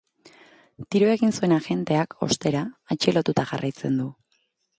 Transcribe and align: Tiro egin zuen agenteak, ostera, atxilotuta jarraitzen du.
Tiro 0.95 1.11
egin 1.15 1.35
zuen 1.41 1.53
agenteak, 1.57 2.15
ostera, 2.29 2.65
atxilotuta 2.97 3.45
jarraitzen 3.53 4.01
du. 4.03 4.11